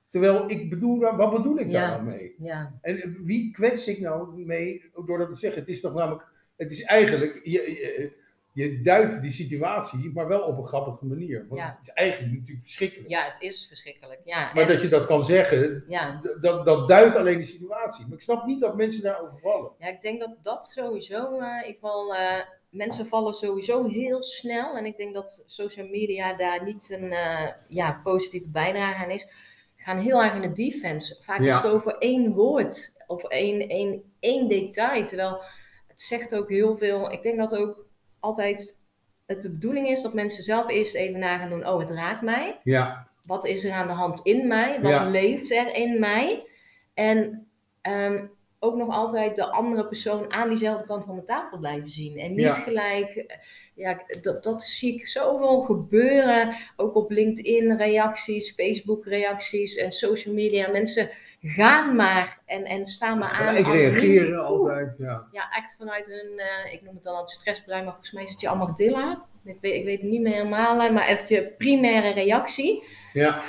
[0.09, 1.79] Terwijl ik bedoel, wat bedoel ik Ja.
[1.79, 2.35] daar nou mee?
[2.37, 5.59] ja, En eh, wie kwets ik nou mee door dat te zeggen?
[5.61, 8.11] Het is toch namelijk, het is eigenlijk, je, je,
[8.53, 11.45] je duidt die situatie, maar wel op een grappige manier.
[11.49, 11.67] Want Ja.
[11.67, 13.09] het is eigenlijk natuurlijk verschrikkelijk.
[13.09, 14.21] ja, het is verschrikkelijk.
[14.23, 16.21] Ja, Maar en- dat je dat kan zeggen, ja.
[16.41, 18.05] dat, dat duidt alleen die situatie.
[18.05, 19.71] Maar ik snap niet dat mensen daarover vallen.
[19.79, 24.77] ja, ik denk dat dat sowieso, in ieder geval, eh, mensen vallen sowieso heel snel.
[24.77, 29.27] En ik denk dat social media daar niet een eh, ja, positieve bijdrage aan is.
[29.75, 31.17] Gaan heel erg in de defense.
[31.21, 31.49] Vaak Ja.
[31.49, 35.05] is het over één woord of één, één, één detail.
[35.05, 35.41] Terwijl
[35.87, 37.11] het zegt ook heel veel.
[37.11, 37.85] Ik denk dat ook
[38.23, 38.81] altijd
[39.25, 42.21] het de bedoeling is dat mensen zelf eerst even na gaan doen, oh het raakt
[42.21, 42.59] mij.
[42.63, 44.81] Ja, Wat is er aan de hand in mij?
[44.81, 45.09] Wat Ja.
[45.09, 46.47] leeft er in mij?
[46.93, 47.47] En
[47.81, 48.25] ehm,
[48.59, 52.17] ook nog altijd de andere persoon aan diezelfde kant van de tafel blijven zien.
[52.19, 52.53] En niet Ja.
[52.53, 53.37] gelijk, eh,
[53.75, 56.55] ja, dat, dat zie ik zoveel gebeuren.
[56.75, 60.71] Ook op LinkedIn reacties, Facebook reacties en social media.
[60.71, 61.09] Mensen
[61.49, 63.55] gaan maar en, en staan maar aan.
[63.55, 64.95] als reageren altijd.
[64.97, 65.27] Ja.
[65.31, 68.29] Ja, echt vanuit hun, eh, ik noem het dan altijd stressbrein, maar volgens mij is
[68.29, 69.25] het je amygdala.
[69.43, 72.83] Ik weet, ik weet het niet meer helemaal, maar echt je primaire reactie.
[73.13, 73.41] ja,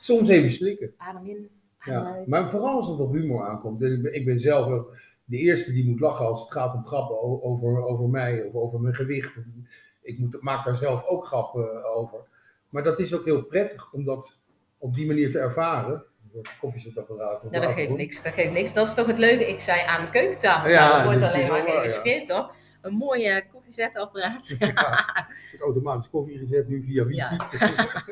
[0.00, 0.94] soms even slikken.
[0.96, 2.12] Adem in, adem Ja.
[2.14, 2.26] uit.
[2.26, 3.82] Maar vooral als het op humor aankomt.
[3.82, 4.84] Ik ben, ik zelf
[5.24, 8.80] de eerste die moet lachen als het gaat om grappen over, over mij of over
[8.80, 9.40] mijn gewicht.
[10.02, 12.18] Ik moet, maak daar zelf ook grappen over.
[12.68, 14.36] Maar dat is ook heel prettig om dat
[14.78, 16.04] op die manier te ervaren.
[16.60, 17.48] Koffiezetapparaat.
[17.50, 18.72] Ja, dat geeft niks, dat geeft niks.
[18.72, 19.48] Dat is toch het leuke.
[19.48, 21.64] Ik zei aan de keukentafel, Ja, ja, dat wordt alleen maar ja.
[21.64, 22.54] geregistreerd, toch?
[22.80, 24.48] Een mooie koffiezetapparaat.
[24.58, 27.36] Ja, ik heb automatisch koffie gezet nu via wifi.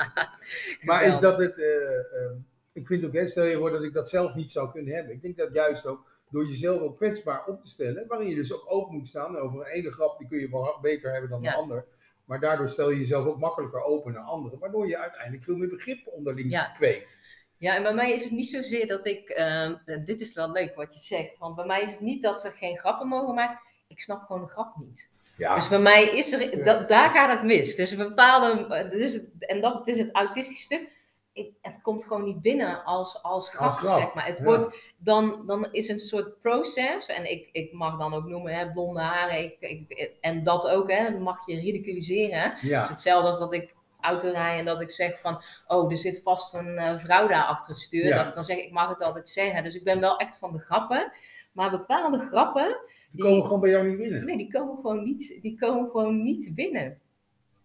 [0.86, 1.58] Maar is dat het.
[1.58, 2.30] eh, eh,
[2.72, 5.14] ik vind ook, hè, stel je voor dat ik dat zelf niet zou kunnen hebben.
[5.14, 8.52] Ik denk dat juist ook door jezelf ook kwetsbaar op te stellen, waarin je dus
[8.54, 11.42] ook open moet staan over een ene grap, die kun je wel beter hebben dan
[11.42, 11.84] de ander.
[12.24, 15.68] Maar daardoor stel je jezelf ook makkelijker open naar anderen, waardoor je uiteindelijk veel meer
[15.68, 17.20] begrip onderling kweekt.
[17.58, 20.74] Ja, en bij mij is het niet zozeer dat ik, ehm, dit is wel leuk
[20.74, 23.60] wat je zegt, want bij mij is het niet dat ze geen grappen mogen maken.
[23.86, 25.10] Ik snap gewoon de grap niet.
[25.36, 27.74] Ja, Dus bij mij is er, dat, daar gaat het mis.
[27.74, 30.96] Dus een bepaalde, dus, en dat is het autistische stuk.
[31.32, 34.26] Ik, het komt gewoon niet binnen als, als grap, grap, zeg maar.
[34.26, 34.44] Het ja.
[34.44, 38.72] wordt, dan, dan is een soort proces, en ik, ik mag dan ook noemen, hè,
[38.72, 42.56] blonde haren, ik, ik, en dat ook, hè, mag je ridiculiseren.
[42.60, 43.74] ja, Hetzelfde als dat ik
[44.08, 47.44] auto rij en dat ik zeg van, oh, er zit vast een eh, vrouw daar
[47.44, 48.04] achter het stuur.
[48.06, 48.24] Ja.
[48.24, 49.64] Dat, dan zeg ik, ik mag het altijd zeggen.
[49.64, 51.12] Dus ik ben wel echt van de grappen.
[51.52, 52.76] Maar bepaalde grappen,
[53.10, 54.24] die komen gewoon bij jou niet binnen.
[54.24, 57.00] Nee, die komen gewoon niet, die komen gewoon niet binnen.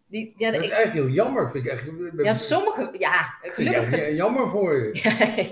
[0.08, 1.90] Die, ja, Dat ik- is eigenlijk heel jammer, vind ik echt.
[2.18, 4.10] ja, sommige, ja, Ik gelukkig.
[4.16, 5.00] jammer voor je.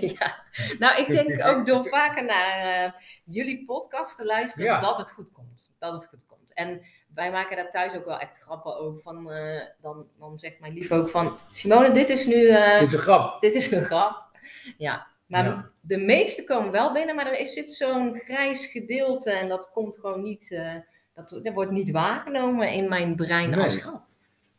[0.18, 0.44] ja.
[0.78, 2.92] Nou, ik denk ook door vaker naar eh,
[3.24, 5.74] jullie podcast te luisteren, dat het goed komt.
[5.78, 6.52] Dat het goed komt.
[6.54, 6.82] En
[7.14, 9.02] wij maken daar thuis ook wel echt grappen over.
[9.02, 12.88] Van, eh, dan, dan zegt mijn lief ook van, Simone, dit is nu, eh, Dit
[12.88, 13.40] is een grap.
[13.40, 14.26] dit is een grap.
[14.78, 15.70] Ja, maar Ja.
[15.80, 19.96] de meeste komen wel binnen, maar er is, zit zo'n grijs gedeelte en dat komt
[19.96, 20.74] gewoon niet, eh,
[21.14, 23.64] dat, dat wordt niet waargenomen in mijn brein Nee.
[23.64, 24.02] als grap.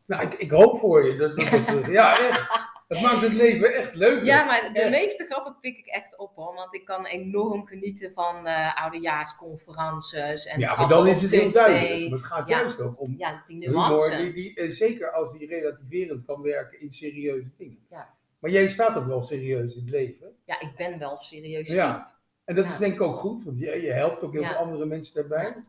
[0.06, 1.16] Nou, ik, ik hoop voor je.
[1.18, 2.50] Dat, dat, dat- ja, echt.
[2.88, 4.26] Het maakt het leven echt leuker.
[4.26, 4.90] Ja, maar de Echt.
[4.90, 10.46] meeste grappen pik ik echt op hoor, want ik kan enorm genieten van eh oudejaarsconferences
[10.46, 12.10] en Ja, maar dan is het heel duidelijk.
[12.10, 12.60] Maar het gaat Ja.
[12.60, 16.80] juist ook om Ja, die humor, die, die, eh, zeker als die relativerend kan werken
[16.82, 17.80] in serieuze dingen.
[17.90, 18.14] Ja.
[18.40, 20.36] Maar jij staat ook wel serieus in het leven.
[20.46, 21.70] Ja, ik ben wel serieus.
[21.70, 22.14] Ja.
[22.46, 22.72] En dat Ja.
[22.72, 25.64] is denk ik ook goed, want je, je helpt ook heel veel andere mensen daarbij.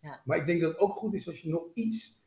[0.00, 0.20] Ja.
[0.24, 2.21] Maar ik denk dat het ook goed is als je nog iets,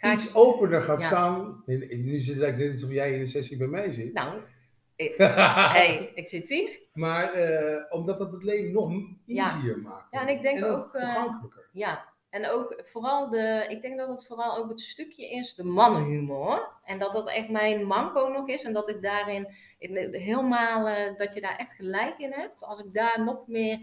[0.00, 1.06] Ga iets ik, opener gaat Ja.
[1.06, 1.62] staan.
[1.66, 4.12] Nu zit het net alsof jij in een sessie bij mij zit.
[4.12, 4.38] nou,
[4.96, 6.78] ik, hey, ik zit hier.
[6.92, 8.92] Maar eh, omdat dat het leven nog
[9.24, 9.44] Ja.
[9.54, 10.06] easier maakt.
[10.12, 11.68] Ja, en ik denk ook, eh, toegankelijker.
[11.72, 15.64] Ja, en ook vooral de, ik denk dat het vooral ook het stukje is, de
[15.64, 16.68] mannenhumor.
[16.84, 18.62] En dat dat echt mijn manco nog is.
[18.64, 22.64] En dat ik daarin in- helemaal, eh, dat je daar echt gelijk in hebt.
[22.64, 23.78] Als ik daar nog meer,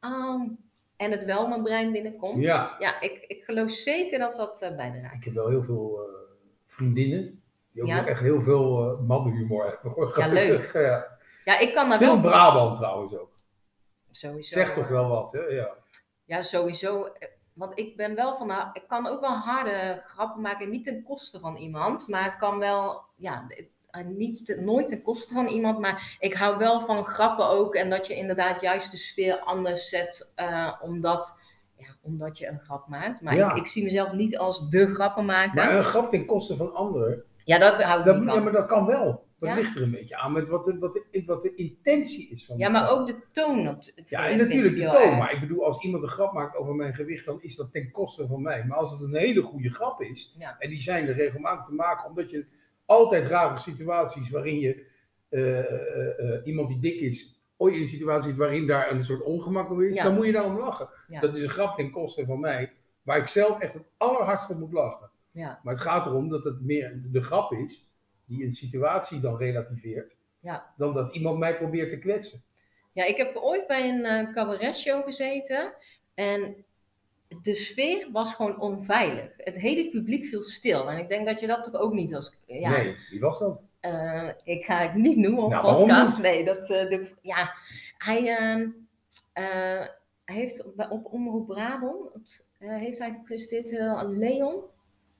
[0.00, 0.42] ah,
[0.98, 2.42] en het wel mijn brein binnenkomt.
[2.42, 2.76] Ja.
[2.78, 5.14] Ja, ik, ik geloof zeker dat dat eh, bijdraagt.
[5.14, 6.14] Ik heb wel heel veel eh,
[6.66, 8.06] vriendinnen die ook Ja?
[8.06, 10.12] echt heel veel eh mannenhumor hebben.
[10.16, 10.70] Ja, leuk.
[10.72, 11.16] Ja.
[11.44, 12.30] Ja, ik kan daar Veel wel...
[12.30, 13.30] Brabant trouwens ook.
[14.10, 14.54] Sowieso.
[14.58, 15.40] Zegt toch wel wat, hè?
[15.40, 15.74] Ja.
[16.24, 17.08] Ja, sowieso.
[17.52, 21.02] Want ik ben wel van, de- ik kan ook wel harde grappen maken, niet ten
[21.02, 23.46] koste van iemand, maar ik kan wel, ja,
[24.16, 27.90] niet te- nooit ten koste van iemand, maar ik hou wel van grappen ook en
[27.90, 31.38] dat je inderdaad juist de sfeer anders zet, eh, omdat,
[31.76, 33.22] ja, omdat je een grap maakt.
[33.22, 33.50] Maar Ja.
[33.50, 35.54] ik, ik zie mezelf niet als de grappenmaker.
[35.54, 38.52] Maar een grap ten koste van anderen, ja, dat hou ik dat, niet ja, maar
[38.52, 39.26] dat kan wel.
[39.40, 39.54] Dat Ja.
[39.54, 42.58] ligt er een beetje aan met wat de, wat de, wat de intentie is van
[42.58, 42.98] Ja, maar grap.
[42.98, 43.68] ook de toon.
[43.68, 44.94] Op, Ja, en natuurlijk de toon.
[45.02, 45.18] erg.
[45.18, 47.90] Maar ik bedoel, als iemand een grap maakt over mijn gewicht, dan is dat ten
[47.90, 48.64] koste van mij.
[48.64, 52.08] Maar als het een hele goede grap is, en die zijn er regelmatig te maken,
[52.08, 52.46] omdat je
[52.88, 54.86] altijd rare situaties waarin je
[55.28, 59.22] eh, eh, eh, iemand die dik is, ooit in een situatie waarin daar een soort
[59.22, 60.04] ongemak over is, Ja.
[60.04, 60.88] dan moet je daarom lachen.
[61.08, 61.20] Ja.
[61.20, 62.72] Dat is een grap ten koste van mij,
[63.02, 65.10] waar ik zelf echt het allerhardst op moet lachen.
[65.30, 65.60] Ja.
[65.62, 67.90] Maar het gaat erom dat het meer de grap is,
[68.24, 70.72] die een situatie dan relativeert, Ja.
[70.76, 72.42] dan dat iemand mij probeert te kwetsen.
[72.92, 75.72] Ja, ik heb ooit bij een eh cabaretshow gezeten
[76.14, 76.64] en
[77.42, 79.30] de sfeer was gewoon onveilig.
[79.36, 82.40] Het hele publiek viel stil en ik denk dat je dat toch ook niet als...
[82.46, 83.62] Ja, Nee, wie was dat?
[83.80, 86.22] eh, ik ga het niet noemen op Nou, podcast.
[86.22, 86.58] Nee, dat...
[86.70, 87.54] eh, de, ja,
[87.98, 88.36] hij...
[89.32, 89.86] eh,
[90.24, 93.70] heeft op Omroep Brabant, heeft hij gepresenteerd,
[94.08, 94.54] Leon.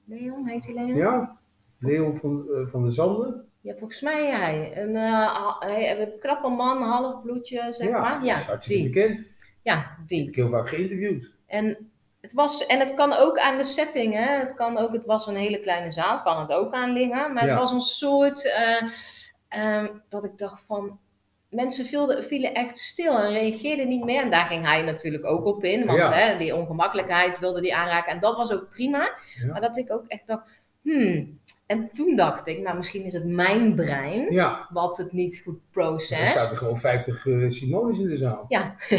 [0.05, 0.95] Leon, heet hij Leon?
[0.97, 1.37] Ja,
[1.79, 3.45] Leon van, van der Zanden.
[3.61, 4.77] Ja, volgens mij hij.
[4.77, 8.13] Een, een knappe man, half bloedje, zeg ja, maar.
[8.13, 8.91] dat is Ja, hartstikke die.
[8.93, 9.27] bekend.
[9.63, 10.19] Ja, die.
[10.19, 11.31] Ik heb heel vaak geïnterviewd.
[11.45, 11.91] En
[12.29, 14.37] het, was, en het kan ook aan de setting, hè.
[14.39, 17.33] Het, kan ook, het was een hele kleine zaal, kan het ook aan liggen.
[17.33, 17.57] Maar het Ja.
[17.57, 18.83] was een soort, eh,
[19.47, 20.99] ehm, dat ik dacht van,
[21.49, 24.21] mensen vielen, vielen echt stil en reageerden niet meer.
[24.21, 26.13] En daar ging hij natuurlijk ook op in, want Ja.
[26.13, 28.11] hè, die ongemakkelijkheid wilde die aanraken.
[28.11, 28.99] En dat was ook prima.
[29.35, 29.51] Ja.
[29.51, 31.37] Maar dat ik ook echt dacht, hmm.
[31.65, 35.55] En toen dacht ik, nou misschien is het mijn brein Ja, wat het niet goed
[35.55, 36.33] er process.
[36.33, 38.45] zaten gewoon 50 eh, Simones in de zaal.
[38.47, 38.75] Ja.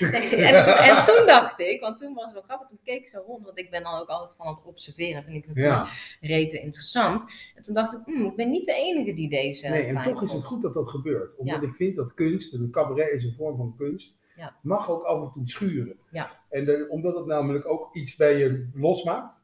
[0.00, 3.22] en, en toen dacht ik, want toen was het wel grappig, toen keek ik zo
[3.26, 5.86] rond, want ik ben dan ook altijd van het observeren, vind ik natuurlijk Ja,
[6.28, 7.24] rete interessant.
[7.56, 10.22] En toen dacht ik, hmm, ik ben niet de enige die deze nee, en toch
[10.22, 11.36] is het goed dat dat gebeurt.
[11.36, 11.68] Omdat Ja.
[11.68, 14.18] ik vind dat kunst, en een cabaret is een vorm van kunst,
[14.62, 15.96] mag ook af en toe schuren.
[16.10, 16.28] Ja.
[16.50, 19.40] En de- omdat het namelijk ook iets bij je losmaakt,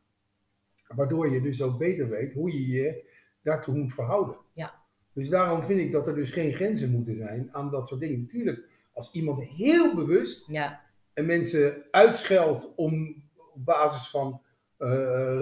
[0.96, 3.10] waardoor je dus ook beter weet hoe je je
[3.42, 4.36] daartoe moet verhouden.
[4.52, 4.74] Ja.
[5.12, 8.20] Dus daarom vind ik dat er dus geen grenzen moeten zijn aan dat soort dingen.
[8.20, 10.80] Natuurlijk, als iemand heel bewust Ja,
[11.12, 14.40] en mensen uitscheldt om op basis van
[14.76, 14.88] eh,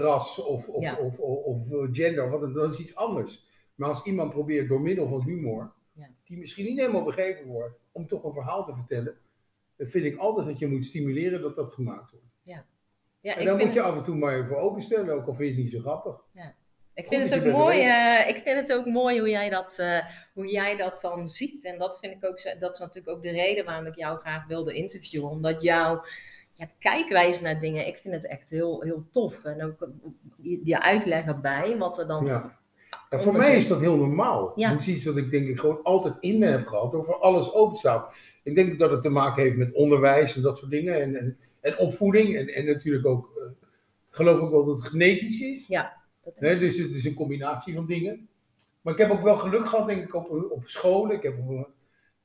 [0.01, 0.95] ras of, of, Ja.
[0.97, 3.47] of, of, of gender, wat, dan- dat is iets anders.
[3.75, 6.09] Maar als iemand probeert door middel van humor, Ja.
[6.25, 9.17] die misschien niet helemaal begrepen wordt, om toch een verhaal te vertellen,
[9.77, 12.27] dan vind ik altijd dat je moet stimuleren dat dat gemaakt wordt.
[13.27, 15.35] Ja en ik, daar moet je het, af en toe maar even openstellen, ook al
[15.35, 16.23] vind je het niet zo grappig.
[16.95, 19.51] ik goed vind het je ook mooi, eh, ik vind het ook mooi hoe jij,
[19.51, 19.99] dat, eh,
[20.35, 21.65] hoe jij dat dan ziet.
[21.65, 24.47] En dat vind ik ook, dat is natuurlijk ook de reden waarom ik jou graag
[24.47, 25.31] wilde interviewen.
[25.31, 26.05] Omdat jouw
[26.57, 29.45] ja, kijkwijze naar dingen, ik vind het echt heel, heel tof.
[29.45, 29.89] En ook eh,
[30.37, 32.59] die, die uitleg erbij, wat er dan Ja.
[33.11, 34.53] Ja, voor mij is dat heel normaal.
[34.55, 34.71] Ja.
[34.71, 37.53] Dat is iets wat ik denk ik gewoon altijd in me heb gehad, voor alles
[37.53, 38.05] open te staan.
[38.43, 41.01] Ik denk dat het te maken heeft met onderwijs en dat soort dingen.
[41.03, 42.37] En, en, en opvoeding.
[42.37, 43.51] En, en natuurlijk ook, eh,
[44.11, 45.67] ik geloof ook wel dat het genetisch is.
[45.67, 48.29] Ja, dat dus het is een combinatie van dingen.
[48.81, 51.17] Maar ik heb ook wel geluk gehad, denk ik, op, op scholen.
[51.17, 51.69] Ik heb op,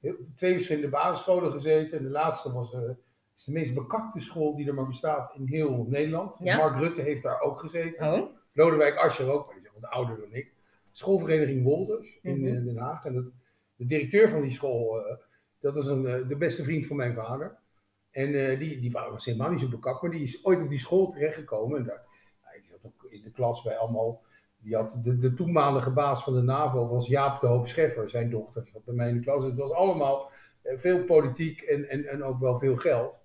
[0.01, 1.97] op twee verschillende basisscholen gezeten.
[1.97, 2.89] En de laatste was eh,
[3.36, 6.38] is de meest bekakte school die er maar bestaat in heel Nederland.
[6.43, 6.58] Ja?
[6.58, 8.13] Mark Rutte heeft daar ook gezeten.
[8.13, 10.51] Oh, Lodewijk Asscher ook, maar die is wat ouder dan ik.
[10.91, 12.56] Schoolvereniging Wolders in Mhm.
[12.56, 13.06] eh, Den Haag.
[13.06, 13.25] En dat,
[13.75, 15.15] de directeur van die school, eh,
[15.60, 17.58] dat was een, eh, de beste vriend van mijn vader.
[18.12, 20.78] En eh, die, die was helemaal niet zo bekakt, maar die is ooit op die
[20.80, 21.78] school terechtgekomen.
[21.78, 22.04] En daar,
[22.43, 24.21] nou, ik zat ook in de klas bij allemaal.
[24.58, 28.30] Die had de, de toenmalige baas van de NAVO was Jaap de Hoop Scheffer, zijn
[28.30, 28.67] dochter.
[28.74, 29.43] Zat bij mij in de klas.
[29.43, 33.21] Het was allemaal eh, veel politiek en, en, en ook wel veel geld.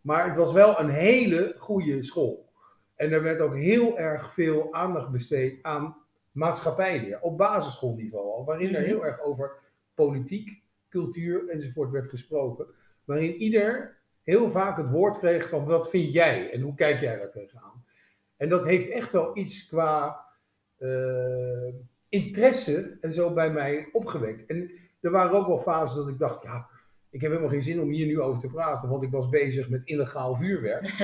[0.00, 2.50] Maar het was wel een hele goede school.
[2.96, 5.96] En er werd ook heel erg veel aandacht besteed aan
[6.32, 8.88] maatschappijleer, op basisschoolniveau al, waarin er Mhm.
[8.88, 9.52] heel erg over
[9.94, 12.66] politiek, cultuur enzovoort werd gesproken.
[13.04, 17.16] Waarin ieder heel vaak het woord kreeg van wat vind jij en hoe kijk jij
[17.16, 17.84] daar tegenaan.
[18.36, 20.24] En dat heeft echt wel iets qua
[20.76, 21.74] eh,
[22.08, 24.46] interesse en zo bij mij opgewekt.
[24.46, 26.68] En er waren ook wel fases dat ik dacht, ja,
[27.10, 29.68] ik heb helemaal geen zin om hier nu over te praten, want ik was bezig
[29.68, 30.88] met illegaal vuurwerk.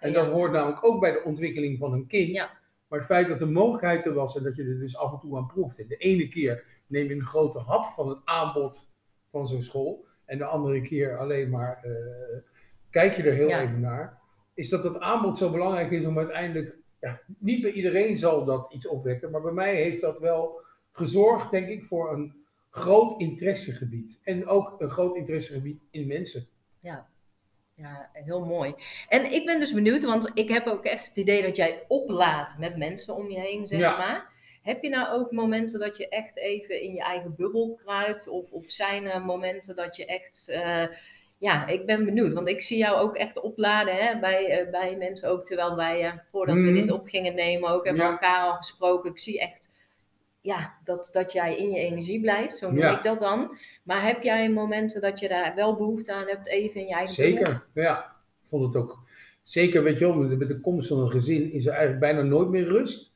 [0.00, 2.36] En dat hoort namelijk ook bij de ontwikkeling van een kind.
[2.36, 2.50] Ja.
[2.88, 5.18] Maar het feit dat de mogelijkheid er was en dat je er dus af en
[5.18, 5.78] toe aan proeft.
[5.78, 8.94] En de ene keer neem je een grote hap van het aanbod
[9.28, 10.06] van zo'n school.
[10.26, 11.90] En de andere keer alleen maar eh,
[12.90, 13.60] kijk je er heel Ja.
[13.60, 14.18] even naar.
[14.54, 16.76] Is dat het aanbod zo belangrijk is om uiteindelijk.
[17.00, 19.30] Ja, niet bij iedereen zal dat iets opwekken.
[19.30, 20.60] Maar bij mij heeft dat wel
[20.92, 24.18] gezorgd, denk ik, voor een groot interessegebied.
[24.22, 26.46] En ook een groot interessegebied in mensen.
[26.80, 27.06] Ja.
[27.74, 28.74] ja, heel mooi.
[29.08, 32.58] En ik ben dus benieuwd, want ik heb ook echt het idee dat jij oplaadt
[32.58, 33.96] met mensen om je heen, zeg Ja.
[33.96, 34.34] maar.
[34.66, 38.28] Heb je nou ook momenten dat je echt even in je eigen bubbel kruipt?
[38.28, 40.48] Of, of zijn er momenten dat je echt...
[40.48, 40.84] eh,
[41.38, 44.96] ja, ik ben benieuwd, want ik zie jou ook echt opladen hè, bij, eh, bij
[44.96, 45.44] mensen ook.
[45.44, 46.74] Terwijl wij, eh, voordat we Mhm.
[46.74, 48.14] dit op gingen nemen, ook hebben we Ja.
[48.14, 49.10] elkaar al gesproken.
[49.10, 49.68] Ik zie echt
[50.40, 52.96] ja, dat, dat jij in je energie blijft, zo noem Ja.
[52.96, 53.56] ik dat dan.
[53.82, 57.24] Maar heb jij momenten dat je daar wel behoefte aan hebt, even in je eigen
[57.24, 57.44] bubbel?
[57.46, 57.98] Zeker, ja.
[58.42, 58.98] Ik vond het ook.
[59.42, 62.48] Zeker, weet je wel, met de komst van een gezin is er eigenlijk bijna nooit
[62.48, 63.14] meer rust.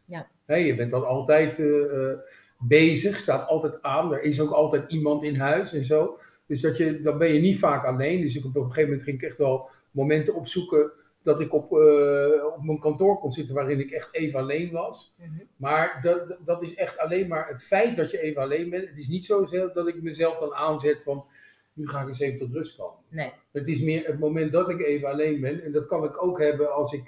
[0.50, 2.18] Hè, je bent dan altijd eh, eh,
[2.58, 4.12] bezig, staat altijd aan.
[4.12, 6.18] Er is ook altijd iemand in huis en zo.
[6.46, 8.20] Dus dat je, dan ben je niet vaak alleen.
[8.20, 10.90] Dus ik, op een gegeven moment ging ik echt wel momenten opzoeken
[11.22, 15.14] dat ik op, eh, op mijn kantoor kon zitten waarin ik echt even alleen was.
[15.18, 15.30] Mhm.
[15.56, 18.88] Maar dat, dat- dat is echt alleen maar het feit dat je even alleen bent.
[18.88, 21.24] Het is niet zo dat ik mezelf dan aanzet van
[21.72, 22.98] nu ga ik eens even tot rust komen.
[23.08, 23.32] Nee.
[23.52, 25.62] Het is meer het moment dat ik even alleen ben.
[25.62, 27.02] En dat kan ik ook hebben als ik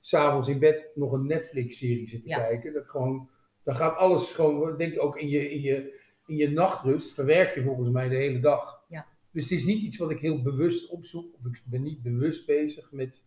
[0.00, 2.36] s'avonds in bed nog een Netflix-serie zit te Ja.
[2.38, 2.72] kijken.
[2.72, 3.28] Dat gewoon,
[3.64, 7.54] dan gaat alles gewoon, ik denk ook in je, in, je, in je nachtrust, verwerk
[7.54, 8.84] je volgens mij de hele dag.
[8.88, 9.06] Ja.
[9.30, 12.46] Dus het is niet iets wat ik heel bewust opzoek, of ik ben niet bewust
[12.46, 13.24] bezig met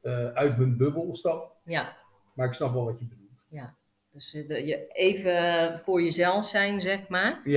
[0.00, 1.50] eh, uit mijn bubbel stappen.
[1.64, 1.96] Ja,
[2.34, 3.22] Maar ik snap wel wat je bedoelt.
[4.12, 7.40] dus eh, de- je even voor jezelf zijn, zeg maar.